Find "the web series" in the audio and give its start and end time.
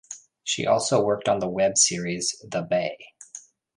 1.37-2.43